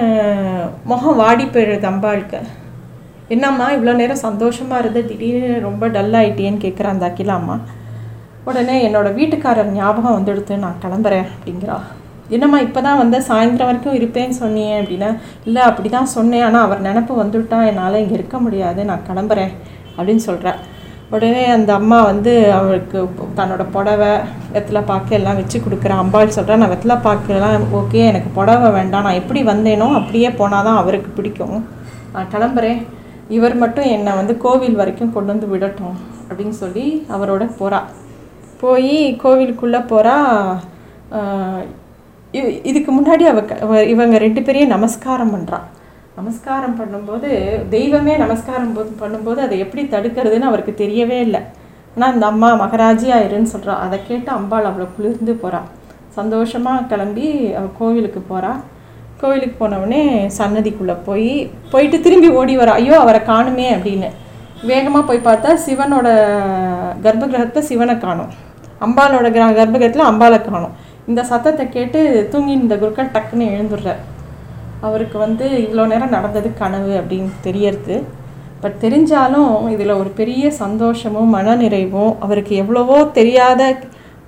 முகம் 0.91 1.19
வாடி 1.21 1.45
போயிடுது 1.45 1.87
அம்பாளுக்கு. 1.91 2.41
என்னம்மா 3.35 3.65
இவ்வளோ 3.75 3.93
நேரம் 4.01 4.25
சந்தோஷமாக 4.27 4.81
இருந்து 4.83 5.01
திடீர்னு 5.09 5.51
ரொம்ப 5.67 5.87
டல் 5.95 6.17
ஆகிட்டேன்னு 6.21 6.91
அந்த 6.93 7.05
அக்கிலாம்மா 7.09 7.37
அம்மா. 7.39 7.57
உடனே 8.49 8.75
என்னோடய 8.87 9.17
வீட்டுக்காரர் 9.19 9.75
ஞாபகம் 9.79 10.17
வந்துடுத்து 10.17 10.63
நான் 10.65 10.81
கிளம்புறேன் 10.83 11.27
அப்படிங்கிறா. 11.33 11.79
என்னம்மா 12.35 12.57
இப்போ 12.65 12.81
தான் 12.87 12.99
வந்து 13.01 13.17
சாயந்தரம் 13.29 13.69
வரைக்கும் 13.69 13.97
இருப்பேன்னு 13.99 14.35
சொன்னீங்க 14.41 14.73
அப்படின்னா 14.81 15.09
இல்லை 15.47 15.61
அப்படி 15.69 15.89
தான் 15.95 16.13
சொன்னேன். 16.17 16.45
ஆனால் 16.47 16.65
அவர் 16.67 16.85
நினப்பு 16.87 17.13
வந்துவிட்டா 17.21 17.57
என்னால் 17.71 18.01
இங்கே 18.03 18.15
இருக்க 18.19 18.37
முடியாது 18.45 18.83
நான் 18.89 19.07
கிளம்புறேன் 19.09 19.51
அப்படின்னு 19.97 20.23
சொல்கிறேன் 20.29 20.59
உடனே 21.15 21.43
அந்த 21.55 21.71
அம்மா 21.79 21.97
வந்து 22.09 22.33
அவளுக்கு 22.57 22.99
தன்னோட 23.39 23.63
புடவை 23.73 24.11
வெத்தலை 24.53 24.81
பாக்கு 24.89 25.13
எல்லாம் 25.17 25.39
வச்சு 25.39 25.57
கொடுக்குறேன் 25.65 26.01
அம்பாள் 26.03 26.35
சொல்கிறேன் 26.37 26.61
நான் 26.63 26.71
வெத்தலை 26.73 26.97
பாக்கெல்லாம் 27.07 27.65
ஓகே 27.79 28.01
எனக்கு 28.11 28.29
புடவை 28.37 28.69
வேண்டாம். 28.77 29.05
நான் 29.07 29.19
எப்படி 29.21 29.41
வந்தேனோ 29.51 29.87
அப்படியே 29.99 30.29
போனால் 30.39 30.67
தான் 30.67 30.79
அவருக்கு 30.81 31.11
பிடிக்கும். 31.17 31.59
நான் 32.13 32.31
கிளம்புறேன். 32.35 32.79
இவர் 33.37 33.55
மட்டும் 33.63 33.89
என்னை 33.95 34.13
வந்து 34.21 34.33
கோவில் 34.45 34.79
வரைக்கும் 34.79 35.13
கொண்டு 35.15 35.31
வந்து 35.33 35.49
விடட்டும் 35.51 35.97
அப்படின்னு 36.29 36.55
சொல்லி 36.63 36.85
அவரோட 37.15 37.43
போகிறா 37.59 37.79
போய் 38.63 38.97
கோவிலுக்குள்ளே 39.21 39.81
போகிறா 39.91 40.15
இதுக்கு 42.69 42.91
முன்னாடி 42.97 43.23
அவ 43.31 43.79
இவங்க 43.93 44.17
ரெண்டு 44.25 44.41
பேரையும் 44.47 44.73
நமஸ்காரம் 44.75 45.33
பண்ணுறான் 45.35 45.65
நமஸ்காரம் 46.17 46.77
பண்ணும்போது 46.79 47.29
தெய்வமே 47.75 48.13
நமஸ்காரம் 48.23 48.73
போது 48.77 48.91
பண்ணும்போது 49.01 49.39
அதை 49.45 49.55
எப்படி 49.65 49.83
தடுக்கிறதுன்னு 49.93 50.49
அவருக்கு 50.49 50.73
தெரியவே 50.83 51.17
இல்லை. 51.27 51.41
ஆனால் 51.95 52.11
அந்த 52.13 52.25
அம்மா 52.31 52.49
மகராஜி 52.63 53.07
ஆயிருன்னு 53.15 53.53
சொல்கிறா 53.53 53.73
அதை 53.85 53.97
கேட்டு 54.09 54.29
அம்பாள் 54.37 54.67
அவ்வளோ 54.69 54.87
குளிர்ந்து 54.97 55.33
போகிறாள் 55.43 55.69
சந்தோஷமாக 56.17 56.85
கிளம்பி 56.91 57.27
அவள் 57.57 57.75
கோவிலுக்கு 57.79 58.21
போகிறான் 58.31 58.59
கோவிலுக்கு 59.21 59.55
போனவுடனே 59.63 60.03
சன்னதிக்குள்ளே 60.37 60.95
போய் 61.07 61.31
போயிட்டு 61.71 61.97
திரும்பி 62.05 62.29
ஓடி 62.39 62.53
வரா. 62.59 62.75
ஐயோ 62.81 62.95
அவரை 63.03 63.19
காணுமே 63.31 63.67
அப்படின்னு. 63.75 64.09
வேகமாக 64.69 65.03
போய் 65.09 65.27
பார்த்தா 65.27 65.51
சிவனோட 65.65 66.07
கர்ப்பகிரகத்தை 67.05 67.61
சிவனை 67.69 67.95
காணும். 68.05 68.31
அம்பாலோட 68.85 69.27
கிர 69.35 69.43
கர்ப்பகிரகத்தில் 69.59 70.09
அம்பாலை 70.11 70.39
காணும். 70.49 70.73
இந்த 71.09 71.21
சத்தத்தை 71.31 71.65
கேட்டு 71.69 71.99
தூங்கி 72.31 72.53
இந்த 72.61 72.75
குருக்கள் 72.81 73.13
டக்குன்னு 73.15 73.45
எழுந்துடுறார். 73.55 74.01
அவருக்கு 74.87 75.17
வந்து 75.17 75.45
இவ்வளோ 75.65 75.85
நேரம் 75.91 76.15
நடந்தது 76.17 76.49
கனவு 76.61 76.93
அப்படின்னு 76.99 77.31
தெரியறது. 77.47 77.95
பட் 78.63 78.77
தெரிஞ்சாலும் 78.83 79.53
இதில் 79.73 79.99
ஒரு 80.01 80.11
பெரிய 80.19 80.45
சந்தோஷமும் 80.63 81.33
மனநிறைவும் 81.35 82.13
அவருக்கு 82.25 82.55
எவ்வளவோ 82.63 82.97
தெரியாத 83.19 83.61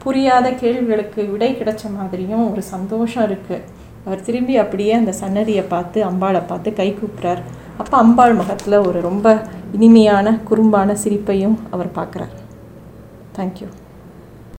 புரியாத 0.04 0.48
கேள்விகளுக்கு 0.62 1.22
விடை 1.34 1.50
கிடைச்ச 1.60 1.84
மாதிரியும் 1.98 2.46
ஒரு 2.52 2.64
சந்தோஷம் 2.72 3.26
இருக்குது 3.28 3.66
அவர் 4.06 4.26
திரும்பி 4.28 4.56
அப்படியே 4.64 4.94
அந்த 5.02 5.12
சன்னதியை 5.20 5.64
பார்த்து 5.74 6.00
அம்பாளை 6.10 6.42
பார்த்து 6.48 6.72
கை 6.80 6.90
கூப்பிட்றார் 6.92 7.44
அப்போ 7.82 7.96
அம்பாள் 7.98 8.38
முகத்தில் 8.40 8.84
ஒரு 8.88 9.00
ரொம்ப 9.02 9.28
இனிமையான 9.78 10.36
குறும்பான 10.50 10.96
சிரிப்பையும் 11.04 11.56
அவர் 11.72 11.96
பார்க்குறார். 12.00 12.36
தேங்க்யூ 13.38 13.70